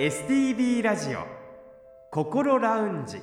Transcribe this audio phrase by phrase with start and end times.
[0.00, 1.26] STB ラジオ
[2.10, 3.18] 心ラウンジ。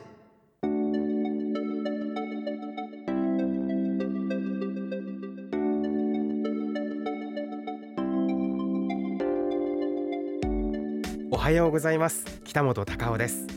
[11.32, 12.24] おはようございます。
[12.44, 13.48] 北本隆夫です。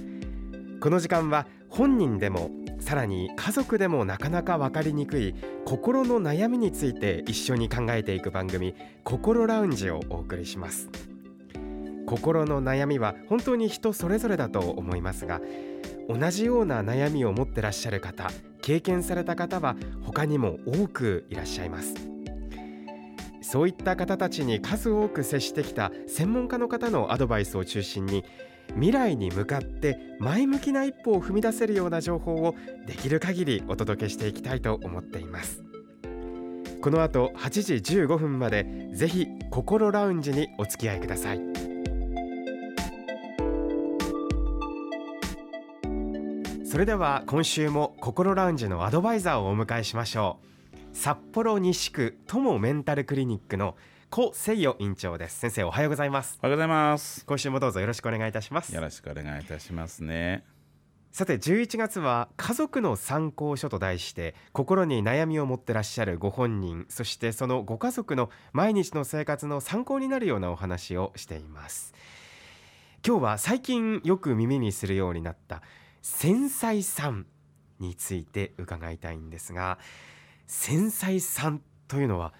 [0.80, 2.50] この時間は本人でも
[2.80, 5.34] さらに家族でもなかなか分かりにくい
[5.66, 8.74] 心の悩みについて一緒に考えていく番組
[9.04, 11.09] 心ラウンジをお送りします。
[12.10, 15.40] 心の悩みは本当に人それぞれだと思いますが
[16.08, 18.28] 同じような悩みを持ってらっしゃる方
[18.62, 21.94] 経験された方は他にも多くいらっしゃいます。
[23.42, 28.24] そういった方たちに数多く接してきた専門家の方のアドバイスを中心に
[28.74, 32.54] 未来に向かって前向きな一歩を踏み出せるような情報を
[32.86, 35.64] できる限りお届けしていきたいと思っています。
[36.80, 41.49] この後8時15分までぜひ心ラウンジにお付き合いください。
[46.70, 50.38] それでは今週も心ラウンジのアドバイザーをお迎えしましょ
[50.72, 50.96] う。
[50.96, 53.74] 札幌西区友メンタルクリニックの
[54.08, 55.40] 小誠代院長です。
[55.40, 56.38] 先生おはようございます。
[56.40, 57.26] おはようございます。
[57.26, 58.72] 今週もどうぞよろしくお願いいたします。
[58.72, 60.44] よろしくお願いいたしますね。
[61.10, 71.94] さて11月は家族の参考書と題して心に悩みを持ってらっしゃるご本人そしてそのご家族の毎日の生活の参考になるようなお話をしています。
[73.04, 75.62] 今日は最近よく耳にするようになった
[76.02, 77.26] 繊細さん
[77.78, 79.78] について伺いたいんですが
[80.46, 82.32] 繊細さんというのは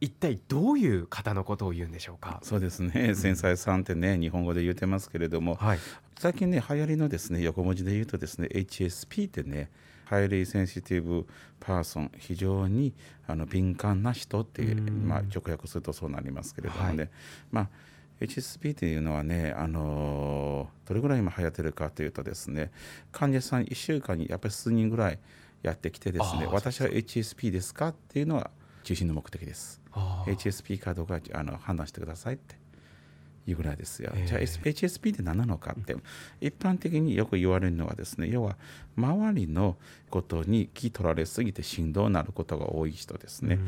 [0.00, 2.40] 一体どういう方のことを言うんでしょうか？
[2.42, 3.14] そうですね。
[3.14, 5.78] 繊細さんってね日本語で言ってますけれども、はい、
[6.18, 9.70] 最近ね流行りのですね横文字で言うとですね HSP ってね
[10.06, 11.26] ハイリーセンシティブ
[11.60, 12.94] パーソン非常に
[13.26, 17.10] あの敏感な人っていう、まあ、直訳するとそうなりますけれどもね、はい、
[17.50, 17.68] まあ
[18.20, 22.70] HSP っていうのはね、あのー、どれぐらい今流行ってるかというとですね
[23.12, 25.18] 患者さん1週間にやっぱり数人ぐらい
[25.62, 28.50] やってきてですね私は HSP ですかっていうのは
[28.84, 29.80] 中心の目的です。
[29.92, 32.56] HSP かどうかあの判断してくださいって
[33.50, 34.12] いうぐらいですよ。
[34.26, 35.96] じゃあ HSP って何なのかって
[36.40, 38.56] 一般的によく言われるのはですね要は
[38.96, 39.76] 周りの
[40.10, 43.58] ことに気取られすぎて振動になることが多い人ですね。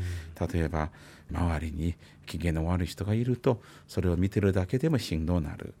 [0.53, 0.89] 例えば
[1.31, 1.95] 周りに
[2.25, 5.73] 機嫌の悪い人がいるとそれを見てるだけでも振動になる。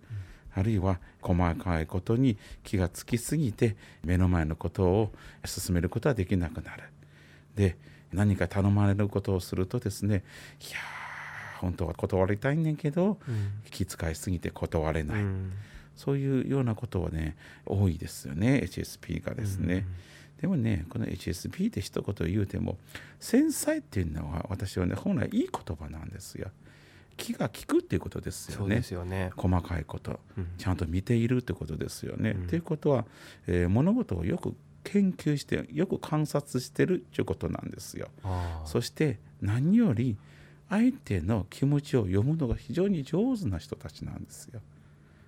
[0.55, 5.11] あるいは細かいことに気がつきすぎて目の前のことを
[5.45, 6.83] 進めることはできなくなる。
[7.55, 7.77] で
[8.11, 10.23] 何か頼まれることをするとですね
[10.61, 10.77] いや
[11.63, 15.53] 本当は断りたいんねんけど、うん、気遣いすぎて断れない、うん、
[15.95, 17.35] そういうようなことはね
[17.65, 19.75] 多いですよね HSP がですね。
[19.75, 19.85] うん
[20.43, 22.77] でもねこの HSP って一言言うても
[23.17, 26.49] 繊細っていうのは私はね本来いい言葉なんですよ。
[27.15, 28.83] 気が利くっていうことですよね。
[28.91, 32.33] よね細かいこと、うん、ちゃんと見ているってことですよね。
[32.33, 33.05] と、うん、いうことは、
[33.47, 34.53] えー、物事をよく
[34.83, 38.09] 研究してよく観察してるっていうことなんですよ。
[38.65, 40.17] そして何より
[40.73, 44.59] 相手の気持ちを読むのが非常に上手な人たちなんですよ。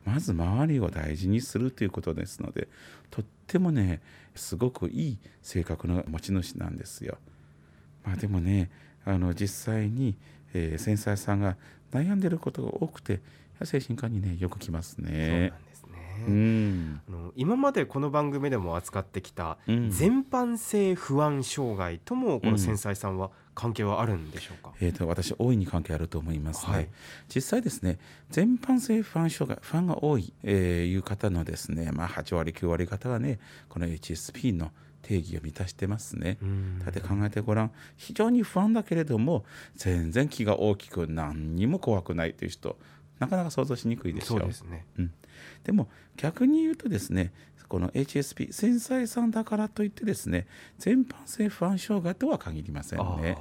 [0.04, 2.68] まず周りを大事にするということですので
[3.10, 4.02] とってもね
[4.36, 7.18] すごくいい性格の持ち主なんですよ。
[8.04, 8.72] まあ、でもね
[9.04, 10.16] あの実際に、
[10.56, 11.58] えー、繊細さんが
[11.92, 13.22] 悩んでることが多くて
[13.64, 15.54] 精神科にねよく来ますね。
[16.28, 26.90] うん、あの今までこの番組でも扱ってきた全般性不安障害ともこの繊細さんは関係はあるんでしょうか、えーと、私大いに関係あると思いますね、はい、
[27.34, 27.98] 実際ですね
[28.30, 33.40] 全般性不安障害不安が多い、えー、いう方のですね、まあ、8割9割方がね
[33.70, 34.72] この HSP の
[35.02, 36.40] 定義を満たしてますね。
[36.84, 37.72] だって考えてごらん。
[37.96, 39.46] 非常に不安だけれども
[39.76, 42.76] 全然気が大きく何にも怖くないという人
[43.20, 45.14] なかなか想像しにくいでしょそうですね、うん、
[45.64, 47.32] でも逆に言うとですね
[47.68, 53.38] この HSP 繊細さんだからといってですね全般性不安障害とは限りませんね。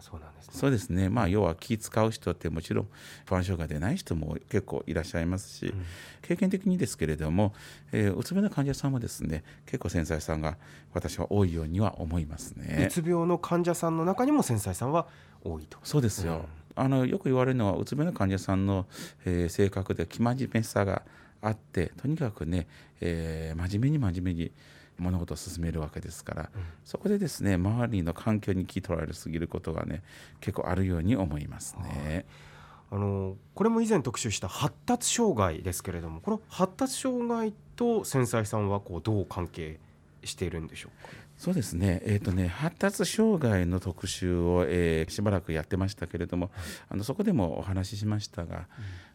[0.00, 0.54] そうなんですね。
[0.54, 1.08] そうですね。
[1.08, 2.88] まあ要は気使う人ってもちろん
[3.26, 5.84] 不安障害でない人も結構いらっしゃいますし、うん、
[6.22, 7.52] 経験的にですけれども、
[7.92, 10.56] えー、うつ病の患者さんはですね結構繊細さんが
[10.94, 12.86] 私は多いようには思いますね。
[12.86, 15.06] うつ病の患者さんの中にも繊細さんは
[15.44, 15.78] 多いと。
[15.82, 16.34] そうですよ。
[16.34, 18.86] うんあのよく言われるのはうつ病の患者さんの、
[19.26, 21.02] えー、性格で生真面目さが
[21.42, 22.66] あってとにかくね、
[23.00, 24.52] えー、真面目に真面目に
[24.98, 30.02] 物事を進めるわけですから、うん、そこでですね周りの環境に気取られすぎることがね
[30.40, 32.26] 結構あるように思いますね。
[32.92, 39.78] あのこれも以前特集した発達障害ですけれどもこの発達障害と繊細さんはこうどう関係
[40.24, 41.08] しているんでしょうか？
[41.38, 48.64] そうですね,、えーとね発達障害の特集を、えー、しばらくやってましたけれども、はい、あのそこでもお話ししましたが、うん、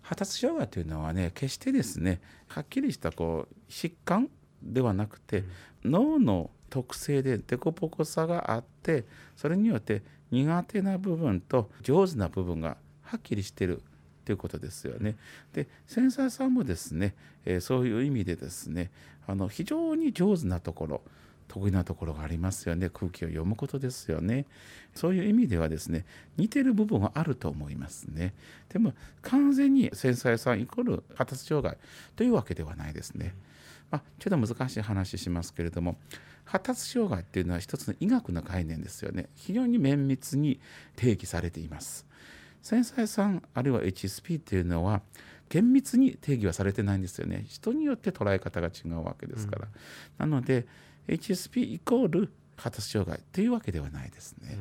[0.06, 4.30] 発達障害というのはね決してですねはっきりしたこう疾患
[4.62, 5.44] ではなくて、
[5.84, 9.06] うん、脳の特性で凸凹さがあって
[9.36, 13.82] それによって苦手な部分と上手な部分がはっきりしてる
[14.26, 15.16] ということですよね。
[15.54, 17.16] で繊細さんもですね、
[17.46, 18.92] えー、そういう意味でですね
[19.28, 21.02] あの非常に上手なところ
[21.48, 22.90] 得意なところがありますよね。
[22.90, 24.46] 空気を読むことですよね。
[24.94, 26.06] そういう意味ではですね
[26.38, 28.34] 似てる部分はあると思いますね。
[28.70, 31.78] でも完全に繊細さんイコール発達障害
[32.16, 33.36] というわけではないですね、
[33.92, 35.98] まあ、ちょっと難しい話しますけれども
[36.46, 39.30] 発達障害っていうのは一つの医学の概念ですよね。
[39.36, 40.60] 非常に綿密に
[40.96, 42.06] 定義されています。
[42.62, 45.02] 繊細さんあるいは HSP っていうのは
[45.50, 47.46] 厳密に定義はされてないんですよね。
[47.48, 49.68] 人によって捉え方が違うわけですから、
[50.20, 50.66] うん、なので
[51.08, 54.58] HSP イコール発達障害というわけではないですね、うん、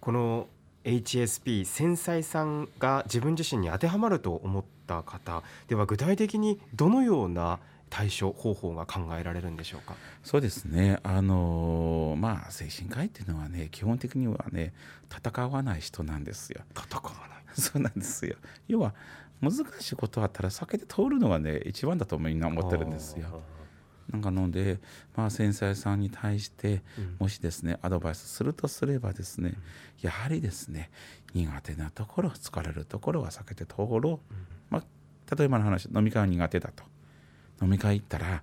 [0.00, 0.48] この
[0.84, 7.58] HSP 繊細さんが自分自身に当てはまると思った方では具体的にどのような
[7.90, 9.94] 対処方法が考えられるんでしょうか？
[10.22, 10.98] そうですね。
[11.02, 14.74] あのまあ精神科医っていうのはね基本的にはね
[15.10, 16.60] 戦わない人なんですよ。
[16.76, 17.38] 戦わない。
[17.58, 18.36] そうなんですよ。
[18.68, 18.94] 要は
[19.40, 23.40] 難しいことあったら避けて通るのがね一番だとみんな思ってるんですよ
[24.12, 24.78] なんかので、
[25.16, 26.82] まあ、繊細さんに対して、
[27.18, 29.54] もしですね、アドバイスするとすればですね、
[30.00, 30.90] やはりですね、
[31.34, 34.34] 苦手なところ、疲れるところは避けて通ろう。
[34.70, 36.84] まあ、例えばの話、飲み会は苦手だと。
[37.62, 38.42] 飲み会行ったら、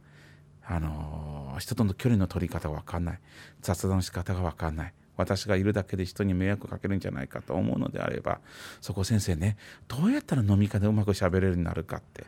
[0.68, 3.20] あのー、人との距離の取り方が分かんない。
[3.62, 4.94] 雑談の仕方が分かんない。
[5.18, 8.40] 私がいるだけで人に迷惑かけるんじゃないかと思うのであれば
[8.82, 9.58] そこ先生ね
[9.88, 12.26] どうやったら飲み会でうまくしゃべれるようになるかって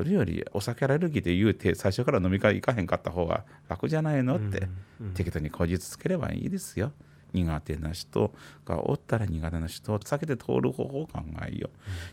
[0.00, 4.66] それよりお酒アレルギーで言うて最初から飲み会行かへんかった方が楽じゃないのって、
[5.12, 6.92] 適当に口実つければいいですよ。
[7.34, 8.32] 苦手な人
[8.64, 11.68] がおったら苦手な人を避けて通る方法を考えよ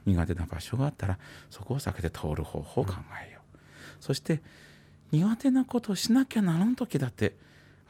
[0.06, 1.18] う、うん、苦手な場所があったら
[1.50, 2.94] そこを避けて通る方法を考
[3.28, 3.62] えよう、うん、
[4.02, 4.42] そして
[5.12, 7.36] 苦手なことをしなきゃならん時だって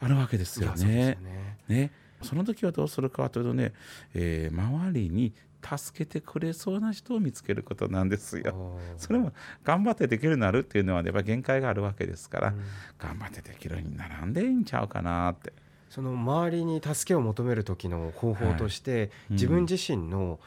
[0.00, 1.18] あるわけですよね。
[1.20, 1.58] ね。
[1.66, 1.90] ね。
[2.22, 3.72] その時はどうするかというとね、
[4.14, 8.78] えー、周りに助けてくれそうな人を見つけることなんですよ。
[8.96, 9.32] それも
[9.64, 12.62] 頑張ってできるようになるっていうのはやっぱ限界があるわけですから、うん、
[12.98, 15.52] 頑張ってできるようにならんでいいんちゃうかなって。
[15.90, 20.38] その周りに助けを求める時の方法として、はいうん、自分自身の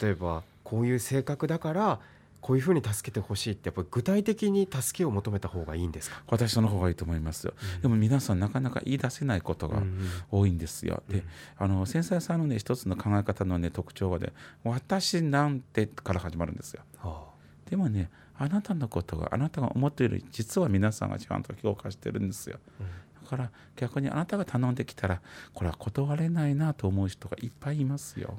[0.00, 2.00] 例えばこういう性格だから
[2.40, 6.22] こういうふうに助けてほしいってやっぱり具体的に助けを求めた方がいいんですか？
[6.26, 9.82] 私その方がいいと思いますよ、うん、でも皆さんなかなか言い出せないことが
[10.30, 11.24] 多いんですよ、うん、で
[11.58, 14.32] あの繊細さんのね一つの考え方のね特徴はね
[14.64, 22.86] 「私なんて」から始まるんですよ、はあ、でもねあなたのことがあなたが思っている実は皆さんがちゃんと評価してるんですよ、うん。
[23.22, 25.20] だから逆にあなたが頼んできたら
[25.52, 28.38] これは断れないなと思う人がいっぱいいますよ。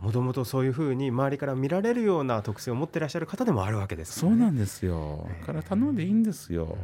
[0.00, 5.28] もともとそういうふうに周りから見られるような特性を持ってらっしゃる方でもあるわけです、ね、そうなんですよ。
[5.40, 6.78] だから頼んでいいんですよ。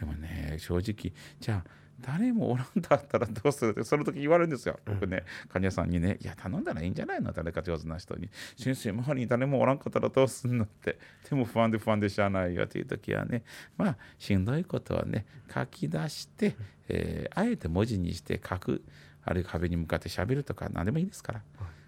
[0.00, 1.70] でもね正直じゃあ
[2.00, 3.70] 誰もおらんだったらどうする？
[3.70, 7.32] ってその時言われるんですよ、僕ね患者さんにね「いや頼んだらいいんじゃないの？
[7.32, 8.28] 誰か上手な人に。
[8.58, 10.98] 先生周りに誰もおらんかったらどうすんの?」って。
[11.30, 13.42] でも不安で不安でしゃあないよっていう時はね
[13.78, 16.56] まあしんどいことはね書き出して、
[16.88, 18.82] えー、あえて文字にして書く。
[19.26, 21.40] あるいは壁に向かってしゃべるとか何でもいいですから、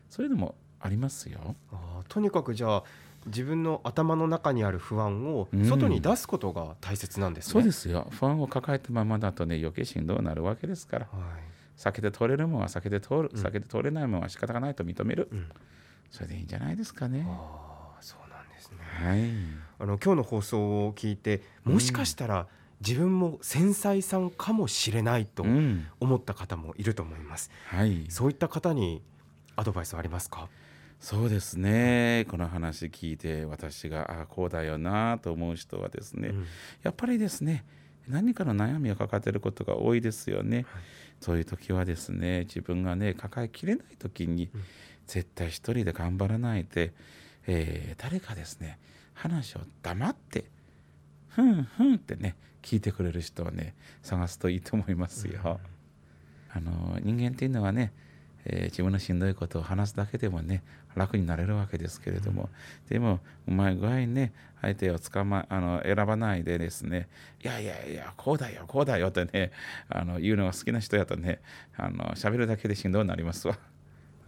[0.08, 1.56] そういうのもありますよ。
[1.72, 2.84] あとにかくじゃあ
[3.26, 7.48] 自分の頭の中にある不安を外に出すことが大切なんです、ね。
[7.48, 8.06] うん、そうですよ。
[8.12, 15.48] 不安を抱えたままだとね余計しんどくなるわけですから、はい、避けて通れるものは避けて通る、うん、避けて通れないものは仕方がないと認める、うん、
[16.10, 17.26] それでいいんじゃないですかね。
[17.28, 19.20] あそうなんですね、はい、
[19.80, 22.46] あの今日の放送を聞いてもしかしたら、
[22.80, 25.44] 自分も繊細さんかもしれないと
[25.98, 29.02] 思った方もいると思います、はい、そういった方に
[29.56, 30.48] アドバイスありますか？
[31.00, 32.26] そうですね。
[32.30, 36.46] この話聞いて私がああこうだよなと思う人はですね、うん、
[36.82, 37.64] やっぱりですね
[38.08, 40.66] 何かの悩みを抱えていることが多いですよね、はい、
[41.20, 44.62] そういう時はですね自分がね抱えきれない時に、うん、
[45.06, 46.94] 絶対一人で頑張らないで、
[47.46, 48.78] えー、誰かですね
[49.12, 50.44] 話を黙って
[51.28, 55.40] ふんふんってね聞いてくれる人をね探すといいと思いますよ。
[55.44, 57.92] うん、あの人間っていうのはね
[58.48, 60.62] えー、自分のしんどいことを話すだけでもね
[60.94, 62.48] 楽になれるわけですけれども、うん、
[62.88, 67.08] でもうまい具合にね相手を捕まあの選ばないでですね
[67.42, 69.52] いやいやいやこうだよこうだよってね
[69.88, 71.40] あの言うのが好きな人やとね
[71.76, 73.58] あの喋るだけでしんどくなりますわ。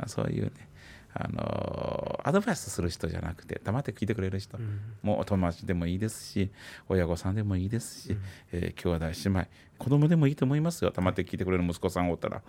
[0.06, 0.67] そういうね
[1.14, 6.50] あのアドバイスする人じゃなくて黙って聞いてくれる人、うん、もうお友達でもいいですし
[6.88, 8.22] 親御さんでもいいですし、うん、
[8.52, 9.46] えー、兄弟姉妹
[9.78, 10.90] 子供でもいいと思いますよ。
[10.90, 12.42] 黙って聞いてくれる息子さんおったら。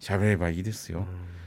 [0.00, 1.06] 喋ればいいですよ。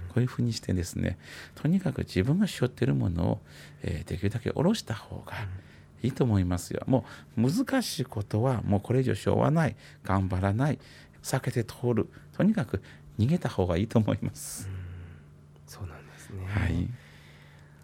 [0.10, 1.18] こういうふうにしてですね
[1.56, 3.40] とにかく自分が背負っているものを、
[3.82, 5.34] えー、できるだけ下ろした方が
[6.04, 6.84] いいと思いますよ。
[6.86, 7.06] も
[7.38, 9.76] う難しいことはもうこれ以上しょうがない。
[10.04, 10.80] 頑張らない。
[11.24, 12.10] 避けて通る。
[12.34, 12.82] とにかく
[13.18, 14.64] 逃げた方がいいと思います。
[14.64, 14.83] そうなん
[16.34, 16.88] ね、はい、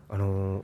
[0.10, 0.64] あの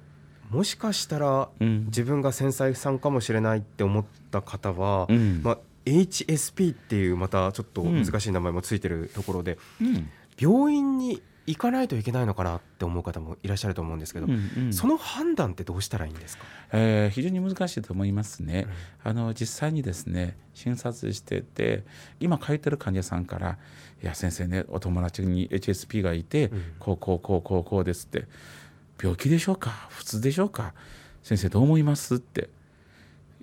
[0.49, 18.65] もしかしたら、自分が繊細さんかもしれないって思った方は、うん、まあ、HSP っていうまたちょっと難しい名前もついてるところで、うん、病院に行かないといけないのかなって思う方もいらっしゃると思うんですけど、うんうん、その判断ってどうしたらいいんですか、えー、非常に難しいと思いますね、
[19.05, 21.83] うん、あの実際にですね診察してて
[22.19, 23.57] 今書いてる患者さんから
[24.01, 28.25] 「いや先生ねお友達に HSP がいて、うん、こうこうこうこうこうです」って
[29.01, 29.69] 「病気でしょうか？
[29.89, 30.73] 普通でしょうか？
[31.21, 32.49] 先生どう思います?」って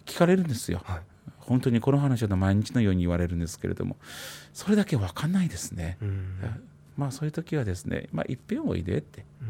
[0.06, 0.82] 聞かれるんですよ。
[0.84, 1.00] はい。
[1.38, 3.96] 本当にこの話は毎日のように言われるんですけれども
[4.52, 5.98] それだけ分かんないですね。
[6.00, 6.38] うん
[6.96, 9.48] まあそういう時はですね、まあ、いっぺんおいでって、うん、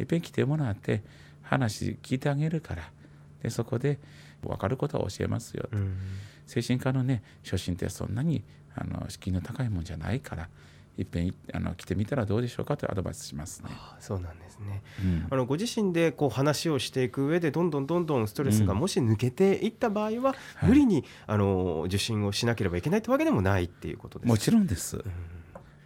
[0.00, 1.02] いっぺん来てもらって
[1.42, 2.90] 話聞いてあげるから
[3.42, 3.98] でそこで
[4.42, 5.96] 分かることは教えますよと、うん、
[6.46, 8.42] 精神科のね初診ってそんなに
[8.74, 10.48] あの敷居の高いもんじゃないから
[10.98, 13.70] いっぺんあの来てみたらどうでしょうかとアドバイスしますね。
[13.72, 25.02] あそうなんですね、うん、あのご自身でこう話をしていく上でどんどんどんどんストレスがもし抜けていった場合は、うん、無理に、あの受診をしなければいけないというわけでもないっていうことですもちろんです。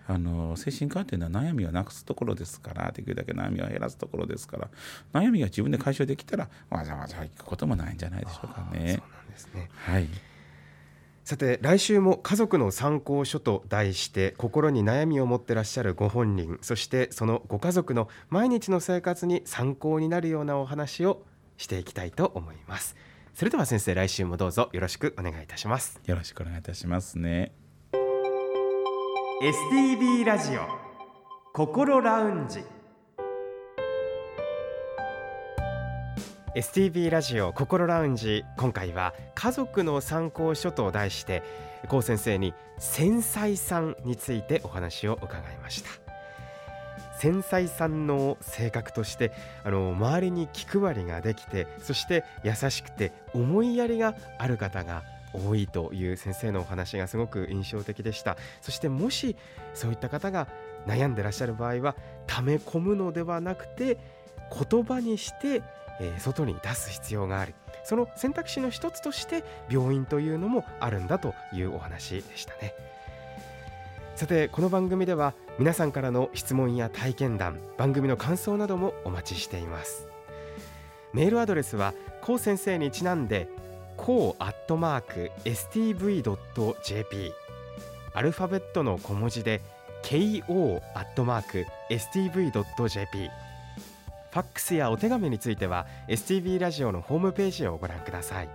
[0.09, 4.69] うんあの精神科っていうのは悩みをなくすところですからできるだけ悩みを減らすところですから
[5.13, 9.01] 悩みが自分で解消できたらわざわざ行くこともないんじゃないでしょうかね。
[9.01, 9.69] そうなんですね。
[9.75, 10.09] はい。
[11.25, 21.25] さて来週も家族の参考書と題して心に悩みを持ってらっしゃるご本人そしてそのご家族の毎日の生活に参考になるようなお話を
[21.57, 22.95] していきたいと思います。
[23.35, 26.01] それでは先生来週もどうぞよろしくお願いいたします。
[26.07, 27.66] よろしくお願いいたしますね
[29.43, 30.63] STB ラジオ
[31.53, 32.65] 心ラウンジ。
[36.57, 38.45] STB ラジオ心ラウンジ。
[38.57, 41.43] 今回は家族の参考書と題して
[41.87, 45.91] 高先生に繊細さんについてお話を伺いました。
[47.19, 49.33] 繊細さんの性格として
[49.65, 55.03] あの周りに気配りができてそして優しくて思いやりがある方が
[55.33, 58.37] 多いという先生のお話がすごく印象的でした。
[58.61, 59.37] そしてもし
[59.75, 60.49] そういった方が
[60.87, 63.99] 悩んでらっしゃる場合は溜め込むのではなくて
[64.71, 65.63] 言葉にして、
[66.01, 67.55] えー、外に出す必要がある。
[67.85, 72.75] その選択肢の一つとして病院というのもあるんだというお話でしたね。
[74.17, 80.09] さてこの番組では皆さんからの質問や体験談番組の感想などもお待ちしています。
[81.13, 83.49] メールアドレスはこう先生にちなんで
[83.97, 87.33] こうアットマーク stv.jp
[88.15, 89.61] アルファベットの小文字で
[90.03, 93.31] ko アットマーク stv.jp
[94.31, 98.49] ファックスやお手紙については STV ラジオのホームページをご覧ください。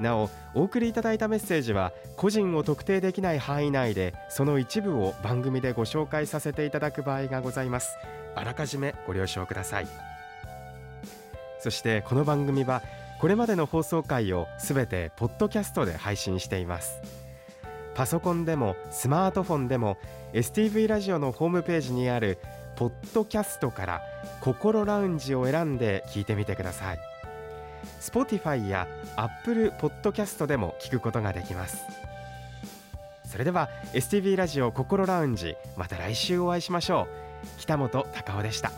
[0.00, 7.96] なおお送りいただいたメッセージは個人を特定できない範囲内でその一部を番組でご紹介させていただく場合がございます。
[8.34, 9.86] あらかじめご了承ください。
[11.60, 12.82] そしてこの番組は
[13.22, 17.00] これまでの放送回をすべてポッドキャストで配信しています。
[17.94, 19.96] パソコンでもスマートフォンでも
[20.32, 22.38] STV ラジオのホームページにある
[22.74, 24.02] ポッドキャストから
[24.40, 26.98] 心ラウンジを選んで聞いてみてください。
[28.00, 31.84] Spotify や Apple Podcast でも聞くことができます。
[33.24, 37.06] それでは STV ラジオ心ラウンジまた来週お会いしましょ
[37.46, 37.46] う。
[37.60, 38.72] 北本隆夫でした。